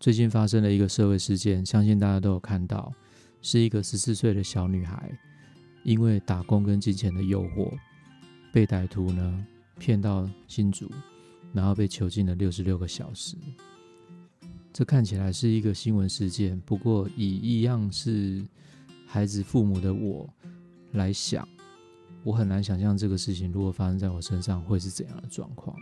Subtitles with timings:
[0.00, 2.90] 最近发生了一个社会事件，相信大家都有看到，
[3.42, 5.12] 是一个十四岁的小女孩，
[5.84, 7.70] 因为打工跟金钱的诱惑，
[8.50, 9.46] 被歹徒呢
[9.78, 10.90] 骗到新竹，
[11.52, 13.36] 然后被囚禁了六十六个小时。
[14.72, 18.42] 这看起来是一个新闻事件，不过以一样是
[19.06, 20.26] 孩子父母的我
[20.92, 21.46] 来想，
[22.24, 25.76] 我很难想象这个事情如果发生在我身上会是怎样的状况。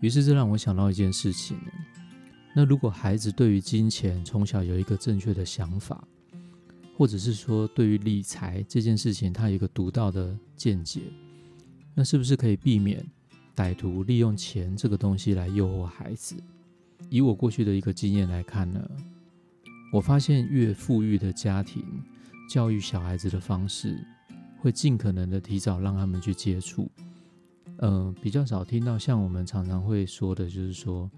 [0.00, 1.58] 于是这让我想到一件事情。
[2.58, 6.02] 那如果孩子对于金钱从小有一个正确的想法，
[6.96, 11.02] 或者是说对于理财这件事情他有一个独到的见解，
[11.94, 13.06] 那是不是可以避免
[13.54, 16.34] 歹徒利用钱这个东西来诱惑孩子？
[17.10, 18.90] 以我过去的一个经验来看呢，
[19.92, 21.84] 我发现越富裕的家庭
[22.48, 24.02] 教育小孩子的方式，
[24.60, 26.90] 会尽可能的提早让他们去接触。
[27.76, 31.10] 呃，比较少听到像我们常常会说的，就是说。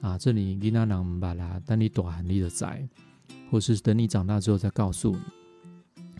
[0.00, 2.88] 啊，这里你那能把啦，等你短你的在，
[3.50, 5.16] 或是等你长大之后再告诉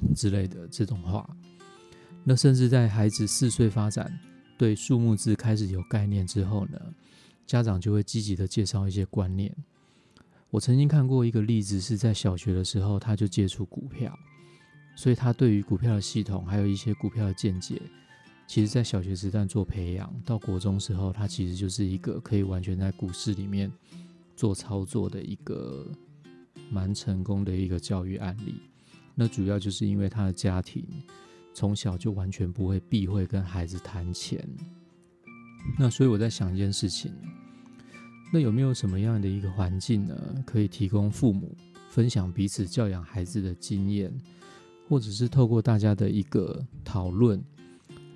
[0.00, 1.28] 你之类的这种话。
[2.24, 4.12] 那甚至在孩子四岁发展，
[4.58, 6.78] 对数目字开始有概念之后呢，
[7.46, 9.54] 家长就会积极的介绍一些观念。
[10.50, 14.18] 我曾经看过一个例子，是在小学的时候他就接触股票，
[14.96, 17.80] 所以他对于股票的系统还有一些股票的见解。
[18.48, 23.70] 其实，在小学时段做培养，到国中时候，他其实就是一个可以完全在股市里面
[24.34, 25.86] 做操作的一个
[26.70, 28.54] 蛮成功的一个教育案例。
[29.14, 30.82] 那主要就是因为他的家庭
[31.52, 34.42] 从小就完全不会避讳跟孩子谈钱。
[35.78, 37.12] 那所以我在想一件事情，
[38.32, 41.54] 那有没有什么样的一个环境呢，可以提供父母
[41.90, 44.10] 分享彼此教养孩子的经验，
[44.88, 47.44] 或者是透过大家的一个讨论？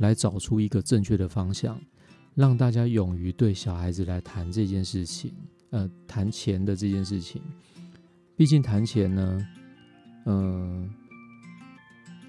[0.03, 1.81] 来找出一个正确的方向，
[2.35, 5.33] 让大家勇于对小孩子来谈这件事情，
[5.71, 7.41] 呃，谈钱的这件事情。
[8.37, 9.49] 毕竟谈钱呢，
[10.27, 10.91] 嗯，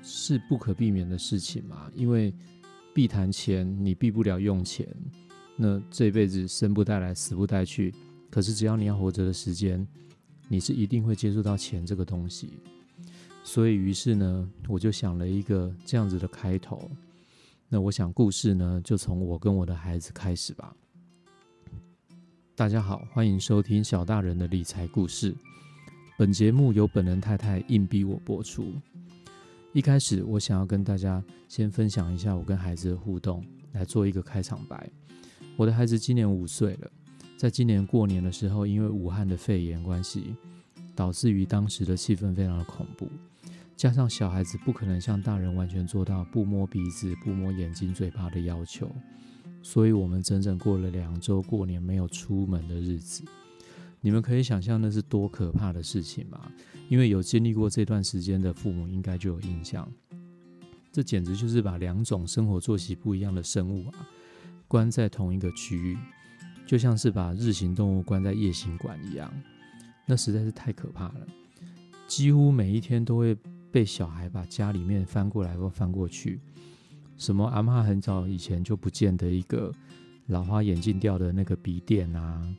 [0.03, 1.89] 是不可避免的事情嘛。
[1.95, 2.31] 因为
[2.93, 4.87] 必谈钱，你避不了用钱。
[5.55, 7.93] 那这辈子生不带来，死不带去。
[8.29, 9.85] 可是只要你要活着的时间，
[10.47, 12.49] 你是一定会接触到钱这个东西。
[13.43, 16.89] 所以，于是呢，我就想了一个这样子的开头。
[17.73, 20.75] 那我想故事呢，就从我跟我的孩子开始吧。
[22.55, 25.33] 大家好，欢迎收听小大人的理财故事。
[26.15, 28.71] 本节目由本人太太硬逼我播出。
[29.71, 34.87] 一开始，我想要跟大家先分享一下我跟孩子的互动，来做一个开场白。
[35.57, 36.91] 我的孩子今年五岁了，
[37.37, 40.35] 在今年过年的时候，因为武汉的肺炎关系，
[40.93, 43.09] 导致于当时的气氛非常的恐怖。
[43.75, 48.89] 加上小孩子不可能像大人完全做到不摸鼻子、不摸眼睛、嘴巴的要求，
[49.61, 53.23] 所以我们整整过了两周过年没有出门的日子。
[53.99, 56.49] 你们可以想象那是多可怕的事情吗？
[56.87, 59.91] 因为有经历过这段时间的父母应该就有印象，
[60.91, 64.07] 这简直就是把两种生活作息不一样的生物啊
[64.67, 65.97] 关在同一个区域，
[66.65, 69.33] 就像是把日行动物关在夜行馆一样，
[70.05, 71.27] 那实在是太可怕了。
[72.07, 73.35] 几乎每一天都会。
[73.73, 76.39] 被小孩把家里面翻过来或翻过去，
[77.17, 79.73] 什么阿妈很早以前就不见的一个
[80.27, 82.55] 老花眼镜掉的那个笔垫啊，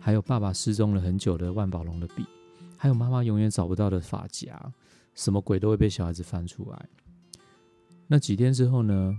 [0.00, 2.24] 还有爸爸失踪了很久的万宝龙的笔，
[2.78, 4.58] 还有妈妈永远找不到的发夹，
[5.14, 6.88] 什么鬼都会被小孩子翻出来。
[8.06, 9.14] 那几天之后呢，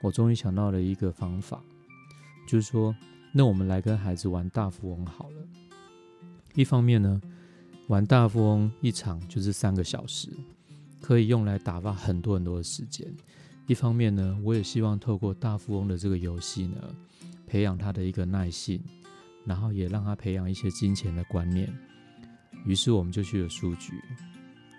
[0.00, 1.62] 我终于想到了一个方法，
[2.46, 2.96] 就是说，
[3.30, 5.46] 那我们来跟孩子玩大富翁好了。
[6.54, 7.20] 一方面呢，
[7.88, 10.30] 玩大富翁一场就是三个小时。
[11.00, 13.06] 可以用来打发很多很多的时间。
[13.66, 16.76] 一方面呢，我也希望透过大富翁的这个游戏呢，
[17.46, 18.82] 培养他的一个耐性，
[19.44, 21.72] 然后也让他培养一些金钱的观念。
[22.64, 23.92] 于是我们就去了书局，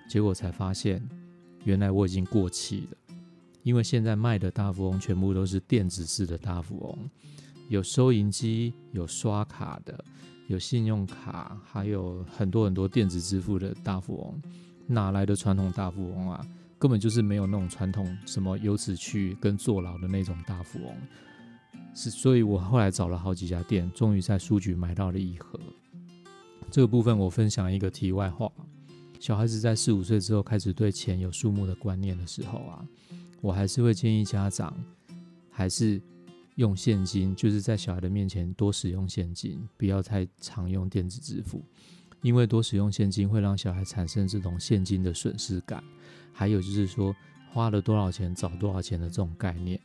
[0.10, 1.08] 结果才发现，
[1.64, 2.98] 原来我已经过气了。
[3.62, 7.10] 因为现在卖的大富翁全部都是电子式的大富翁，
[7.68, 10.04] 有收银机，有刷卡的，
[10.48, 14.42] 有信用卡，还有很多很多电子支付的大富翁。
[14.90, 16.46] 哪来的传统大富翁啊？
[16.80, 20.96] 根本就是没有那种传统什么由此去跟坐牢的那种大富翁。
[21.94, 25.60] 是，所以我后来找了好几家店，终于在书局买到了一盒。
[26.72, 28.52] 这个部分我分享一个题外话：
[29.20, 32.86] 小孩子在四五岁之后开始对钱有数目的观念的时候啊，
[33.42, 34.74] 我还是会建议家长
[35.52, 36.02] 还是
[36.56, 41.62] 用现金，就是在小孩的面前多使用现金，不要太常用电子支付。
[42.22, 45.84] 因为多使用现金会让小孩产生这种现金的损失感，
[46.34, 47.16] 还有就是说
[47.52, 49.80] 花了多少钱找多少钱的这种概念。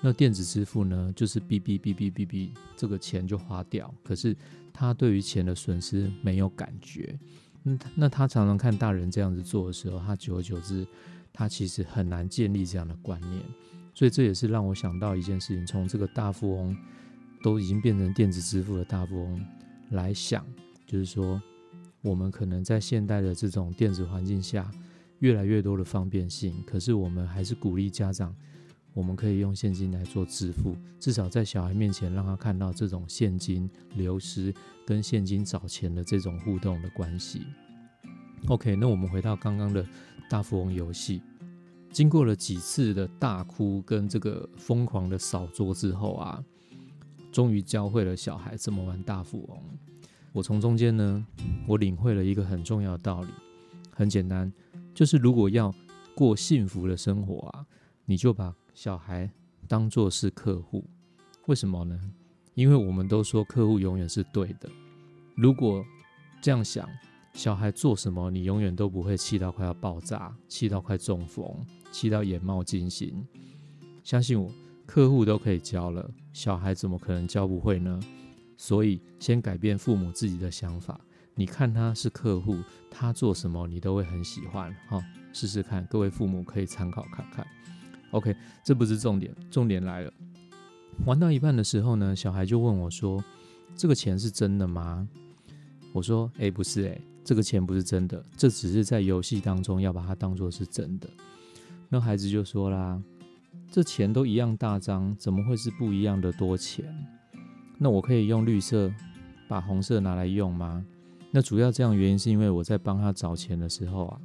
[0.00, 4.36] 那电子支付呢，就是哔哔哔哔哔哔，这个钱就花掉，可是
[4.72, 7.18] 他对于钱的损失没有感觉。
[7.62, 10.86] 那那他常常看大人这样子做的时候，他久而久之，
[11.32, 13.42] 他其实很难建立这样的观念。
[13.94, 16.76] 所以这也是让我想到一件事情：从这个大富翁
[17.42, 19.46] 都已经变成电子支付的大富翁
[19.90, 20.46] 来想，
[20.86, 21.40] 就是说，
[22.06, 24.70] 我们可能在现代的这种电子环境下，
[25.18, 28.32] 越来越多的方便性，可是我们还是鼓励家长。
[28.94, 34.54] 我们可以用现金来做支付，至少在小孩面前让他看到这种现金流失
[34.86, 37.42] 跟现金找钱的这种互动的关系。
[38.46, 39.84] OK，那我们回到刚刚的
[40.30, 41.20] 大富翁游戏，
[41.90, 46.42] 经过了几次的大哭跟这个疯狂的扫桌之后啊，
[47.32, 49.58] 终于教会了小孩怎么玩大富翁。
[50.36, 51.26] 我从中间呢，
[51.66, 53.28] 我领会了一个很重要的道理，
[53.90, 54.52] 很简单，
[54.92, 55.74] 就是如果要
[56.14, 57.64] 过幸福的生活啊，
[58.04, 59.30] 你就把小孩
[59.66, 60.84] 当做是客户，
[61.46, 61.98] 为什么呢？
[62.52, 64.68] 因为我们都说客户永远是对的。
[65.34, 65.82] 如果
[66.42, 66.86] 这样想，
[67.32, 71.50] 小孩做什么，你永远都不会气到快要爆炸，气到快中风，
[71.90, 73.26] 气到眼冒金星。
[74.04, 74.52] 相信我，
[74.84, 77.98] 客户都可以教了，小孩怎么可能教不会呢？
[78.56, 81.00] 所以，先改变父母自己的想法。
[81.34, 82.58] 你看他是客户，
[82.90, 84.74] 他做什么你都会很喜欢。
[84.88, 87.46] 哈，试试看，各位父母可以参考看看。
[88.12, 90.12] OK，这不是重点，重点来了。
[91.04, 93.22] 玩到一半的时候呢，小孩就问我说
[93.76, 95.06] ：“这个钱是真的吗？”
[95.92, 101.06] 我说：“哎，不是，哎，这个钱不是真的，这只是在游戏当中要把它当做是真的。”
[101.90, 103.02] 那孩子就说啦
[103.70, 106.86] ：“这钱都一样大张，怎么会是不一样的多钱？
[107.78, 108.92] 那我可以用绿色
[109.48, 110.84] 把红色拿来用吗？”
[111.30, 114.20] 那主要这样原因是因为我在帮他找钱的时候啊，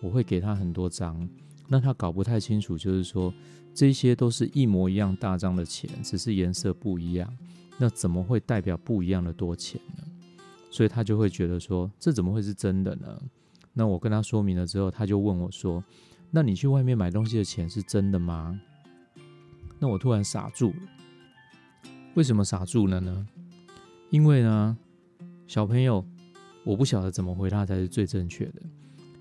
[0.00, 1.28] 我会给他很多张。
[1.68, 3.34] 那他搞不太清楚，就是说
[3.74, 7.30] 这些都是一模一样大张的钱，只是颜色不一样，
[7.76, 10.04] 那怎么会代表不一样的多钱呢？
[10.70, 13.20] 所以他就会觉得说，这怎么会是真的呢？
[13.74, 15.84] 那我跟他说明了之后，他就问我说
[16.30, 18.58] ：“那你去外面买东西的钱是真的吗？”
[19.78, 20.76] 那我突然傻住了。
[22.16, 23.26] 为什么傻住了呢？
[24.08, 24.74] 因为呢，
[25.46, 26.02] 小朋友，
[26.64, 28.62] 我不晓得怎么回答才是最正确的。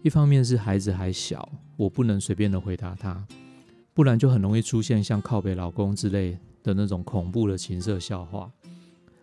[0.01, 3.21] 一方面是孩子还小，我不能随便的回答他，
[3.94, 8.50] 不然就很容易出现像靠北老公之类的那种恐怖的情色笑话。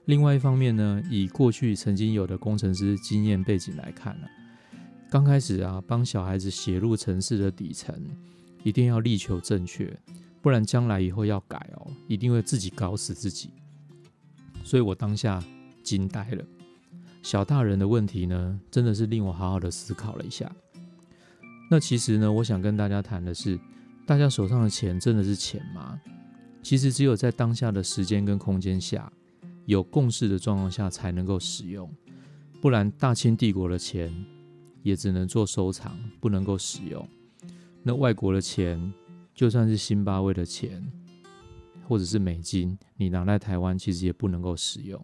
[0.04, 4.26] 另外一方面呢，以过去曾经有的工程师经验背景来看呢，
[5.08, 7.98] 刚开始啊，帮小孩子写入城市的底层，
[8.64, 9.98] 一定要力求正确，
[10.42, 13.48] 不然将来以后要改哦，一定会自己搞死自己。
[14.64, 15.42] 所以我当下
[15.82, 16.44] 惊呆了，
[17.22, 20.50] 小大人的问题呢，真的是令我好好的思考了一下。
[21.70, 23.58] 那其实呢，我想跟大家谈的是，
[24.06, 26.00] 大家手上的钱真的是钱吗？
[26.62, 29.12] 其实只有在当下的时间跟空间下，
[29.66, 31.90] 有共识的状况下才能够使用，
[32.60, 34.14] 不然大清帝国的钱
[34.82, 37.06] 也只能做收藏，不能够使用。
[37.82, 38.92] 那外国的钱，
[39.34, 40.86] 就算是新巴威的钱，
[41.92, 44.98] 或者是美金，你拿来台湾其实也不能够使用。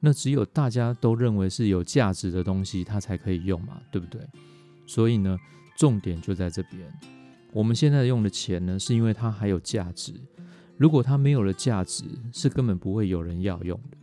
[0.00, 4.26] 那只有大家都认为是有价值的东西，它才可以用嘛，对不对？
[4.86, 5.38] 所以呢。
[5.76, 6.80] 重点就在这边。
[7.52, 10.14] 我们现在用的钱呢，是因为它还有价值。
[10.76, 13.96] 如果它没有了价值，是根本不会有人要用的。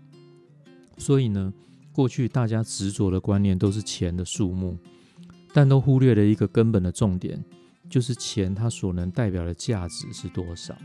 [0.97, 1.53] 所以呢，
[1.93, 4.77] 过去大家执着的观念都是钱的数目，
[5.53, 7.41] 但都忽略了一个根本的重点，
[7.89, 10.77] 就是钱它所能代表的价值是多少。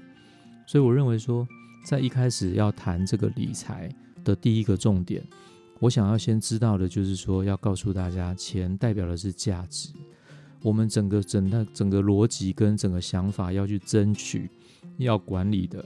[0.67, 1.47] 所以我认为说，
[1.85, 3.89] 在一开始要谈这个理财
[4.25, 5.25] 的第一个重点，
[5.79, 9.91] 我想要先知道的就是说，要告诉大家，钱代表的是价值。
[10.63, 14.51] 我们整个整个整个逻辑跟整个想法要去争取，
[14.97, 15.85] 要管理的，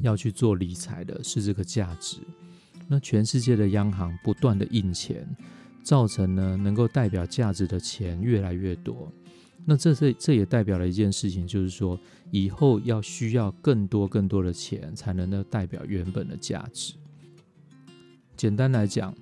[0.00, 2.18] 要去做理财的是这个价值。
[2.88, 5.26] 那全世界的央行不断的印钱，
[5.82, 9.12] 造成呢能够代表价值的钱越来越多。
[9.64, 11.98] 那这这这也代表了一件事情，就是说
[12.30, 16.94] 以后要需要更多更多的钱才能够代表原本的价值。
[18.36, 19.14] 简单来讲，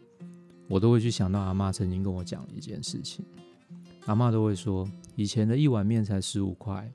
[0.67, 3.25] 我都会去想到阿妈曾经跟我讲的一件事情。
[4.07, 6.91] 阿妈都会说，以前的一碗面才十五块，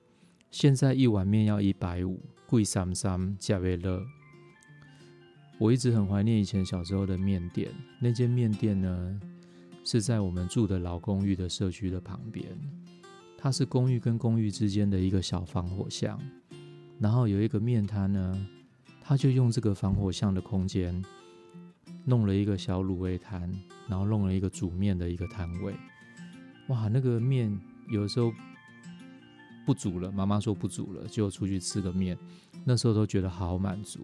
[0.50, 4.04] 现在一碗面要一百五，贵三三，价位乐。
[5.60, 7.72] 我一直很怀念以前小时候的面店，
[8.02, 9.22] 那间面店呢
[9.86, 12.58] 是在我们住的老公寓的社区的旁边，
[13.38, 16.20] 它是公寓跟公寓之间的一个小防火巷，
[17.00, 18.48] 然后有一个面摊呢，
[19.02, 21.04] 他就用这个防火巷的空间
[22.06, 23.52] 弄了一个小卤味摊，
[23.88, 25.76] 然后弄了一个煮面的一个摊位。
[26.70, 27.56] 哇，那个面
[27.92, 28.34] 有时候
[29.64, 32.18] 不煮了，妈妈说不煮了，就出去吃个面。
[32.64, 34.04] 那时候都觉得好满足。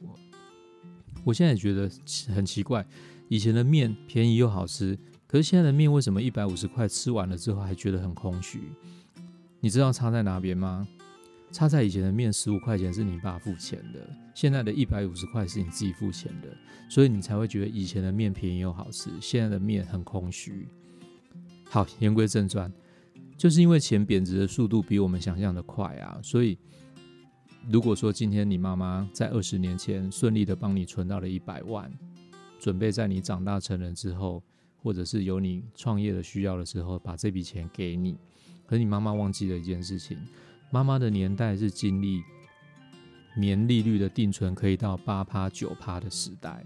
[1.24, 1.90] 我现在也觉得
[2.36, 2.86] 很奇怪，
[3.28, 8.62] 以前的面便宜又好吃，可是现在的面为什么一百五十块吃完了之后还觉得很空虚？
[9.64, 10.88] 你知道差在哪边吗？
[11.52, 14.00] 差在以前的面十五块钱是你爸付钱的，
[14.34, 16.48] 现在的一百五十块是你自己付钱的，
[16.90, 20.68] 所以你才会觉得以前的面便宜又好吃，现在的面很空虚。
[21.66, 22.74] 好，言归正传，
[23.38, 26.58] 就是因为钱贬值的速度比我们想象的快啊，所以
[27.70, 31.92] 如果说今天你妈妈在二十年前顺利的帮你存到了一百万，
[32.60, 34.42] 准备在你长大成人之后，
[34.78, 38.18] 或者是有你创业的需要的时候，把这笔钱给你，
[38.72, 40.18] 可是你妈妈忘记了一件事情。
[40.70, 42.24] 妈妈的年代是经历
[43.36, 46.66] 年利率的定存可以到八趴九趴的时代，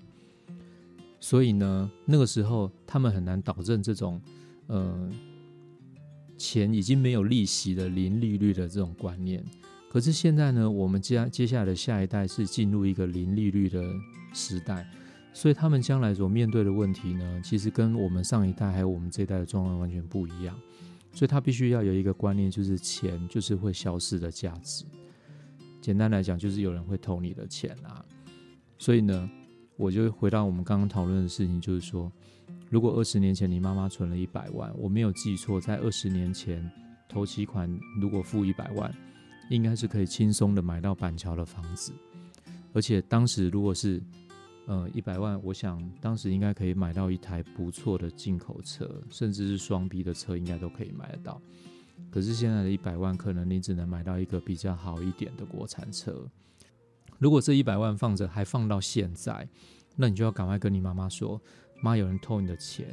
[1.20, 4.22] 所以呢，那个时候他们很难导正这种
[4.68, 5.12] 呃
[6.38, 9.44] 钱已经没有利息的零利率的这种观念。
[9.90, 13.84] 可是现在呢，我们接接下来的下一代是进入一个零利率的
[14.32, 14.88] 时代，
[15.34, 20.56] 所以他们将来所面对的问题呢，其实跟我们上一代还有我们这一代的状况完全不一样。
[21.16, 24.84] 所以他必须要有一个观念，就是钱就是会消失的价值。
[25.82, 28.04] 简单来讲，就是有人会偷你的钱啊。
[28.78, 29.30] 所以呢，
[29.78, 32.12] 我就回到我们刚刚讨论的事情，就是说，
[32.70, 36.70] 如果二十年前你妈妈存了一百万，我没有记错，在二十年前
[37.08, 38.94] 头期款如果付一百万，
[39.50, 41.94] 应该是可以轻松的买到板桥的房子。
[42.74, 44.04] 而且当时如果是
[44.68, 51.40] 呃，一百万，我想当时应该可以买到一台不错的进口车，甚至是双 B 的车，应该都可以买得到。
[52.10, 56.28] 可是现在的一百万，可能你只能买到一个比较好一点的国产车。
[57.20, 59.48] 如果这一百万放着，还放到现在，
[59.96, 61.40] 那你就要赶快跟你妈妈说
[61.82, 62.88] ：“妈，有人偷你的钱，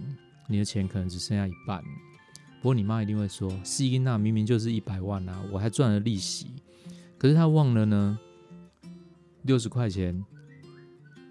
[0.48, 1.82] 你的钱可能只剩下一半。”
[2.60, 6.48] 不过你妈一定会说：“西因娜明明就是一百万啊，我还赚了利息。”
[7.18, 8.18] 可是她忘了呢，
[9.42, 10.22] 六十块钱。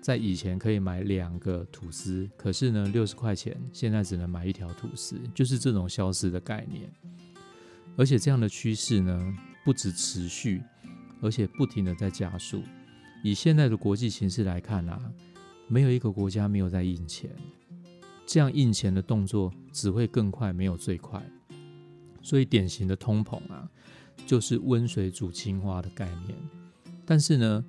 [0.01, 6.91] 在以前可以买两个吐司，可是呢，六十块钱现在只能买一条吐司，就是这种消失的概念。
[7.95, 10.63] 而且这样的趋势呢，不止持续，
[11.21, 12.63] 而且不停的在加速。
[13.23, 14.99] 以现在的国际形势来看啊，
[15.67, 17.29] 没有一个国家没有在印钱，
[18.25, 21.23] 这样印钱的动作只会更快，没有最快。
[22.23, 23.69] 所以典型的通膨啊，
[24.25, 26.35] 就是温水煮青蛙的概念。
[27.05, 27.63] 但是呢，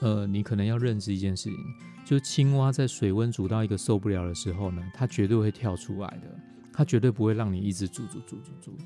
[0.00, 1.58] 呃，你可能要认知一件事情，
[2.04, 6.40] 就青蛙在水温煮到一个受不了的时候呢，它绝对会跳出来的，
[6.72, 8.76] 它绝对不会让你一直煮煮煮煮煮。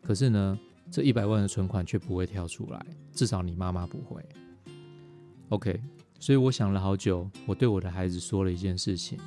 [0.00, 0.58] 可是呢，
[0.90, 4.24] 这一百万的存款却不会跳出来，至少你妈妈不会。
[5.48, 5.80] OK，
[6.20, 9.18] 所以我想了好久，我对我的孩子说了一件事情，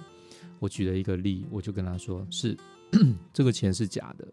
[0.60, 2.58] 我举了一个例，我就跟他说，是
[3.34, 4.28] 这个钱是假的，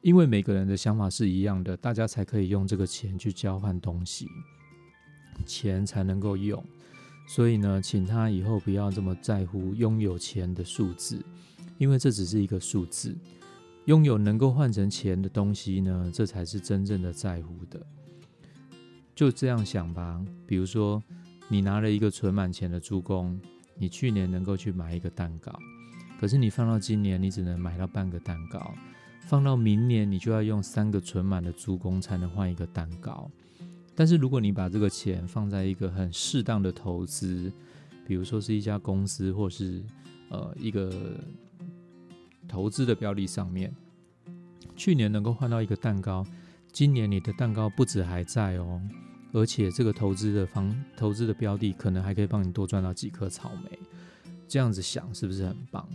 [0.00, 4.28] 因为每个人的想法是一样的，大家才可以用这个钱去交换东西。
[5.44, 6.62] 钱才能够用，
[7.26, 11.24] 所以呢，请他以后不要这么在乎拥有钱的数字，
[11.78, 13.16] 因为这只是一个数字。
[13.86, 17.86] 拥有能够换成钱的东西呢，这才是真正的在乎的。
[19.14, 21.02] 就这样想吧，比如说，
[21.48, 23.38] 你拿了一个存满钱的猪公，
[23.76, 25.54] 你去年能够去买一个蛋糕，
[26.18, 28.74] 可是你放到今年，你只能买到半个蛋糕；
[29.20, 33.30] 放到明年，你就要用三个存满的猪公才能换一个蛋糕。
[33.94, 37.52] 但是如果你把这个钱放在一个很适当的投资，
[38.06, 39.82] 比如说是一家公司，或是
[40.30, 40.92] 呃一个
[42.48, 43.72] 投资的标的上面，
[44.74, 46.26] 去年能够换到一个蛋糕，
[46.72, 48.82] 今年你的蛋糕不止还在哦，
[49.32, 53.78] 而且这个投资的方投资的标的可能还可以帮你多赚到几颗草莓，
[54.48, 55.88] 这样子想是不是很棒？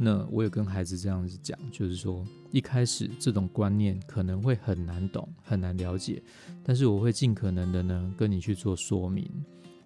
[0.00, 6.22] 那我也跟孩子这样子讲，就是说一开始这种观念可能会很难懂、很难了解，
[6.62, 9.28] 但是我会尽可能的呢跟你去做说明。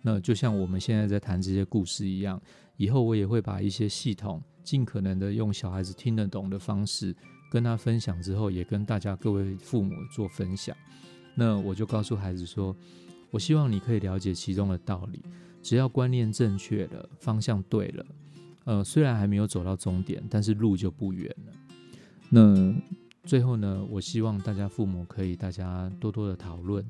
[0.02, 2.40] 那就像我们现在在谈这些故事一样，
[2.76, 7.16] 以后我也会把一些系统尽可能的用小孩子听得懂的方式
[7.50, 10.76] 跟他分享，之后也跟大家各位父母做分享。
[11.34, 12.76] 那我就告诉孩子说，
[13.30, 15.22] 我希望你可以了解其中的道理，
[15.62, 18.04] 只要观念正确了，方向对了。
[18.64, 21.52] 呃，虽然还没有走到终点，但是路就不远了。
[22.30, 22.74] 那
[23.24, 26.84] 最后呢，我希望大家父母可以大家多多的讨论，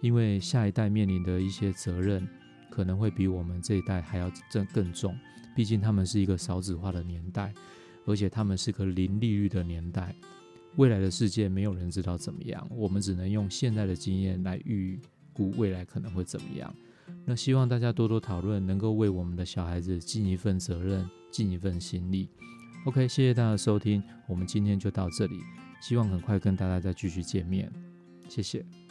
[0.00, 2.26] 因为下一代面临的一些责任
[2.70, 5.16] 可能会比我们这一代还要更更重。
[5.54, 7.52] 毕竟他们是一个少子化的年代，
[8.06, 10.14] 而且他们是个零利率的年代。
[10.76, 14.98] 未来的世界没有人知道怎么样，我们只能用现在的经验来预
[15.34, 16.74] 估未来可能会怎么样。
[17.24, 22.28] 那希望大家多多讨论，能够为我们的小孩子尽一份责任，尽一份心力。
[22.84, 25.40] OK，谢谢大家的收听，我们今天就到这里，
[25.80, 27.72] 希望很快跟大家再继续见面，
[28.28, 28.81] 谢谢。